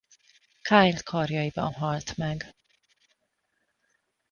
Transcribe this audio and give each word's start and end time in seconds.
Kyle 0.63 1.03
karjaiban 1.03 1.73
halt 1.73 2.17
meg. 2.17 2.55